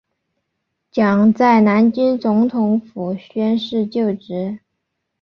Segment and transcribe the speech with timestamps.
[0.89, 4.57] 蒋在南京总统府宣誓就职。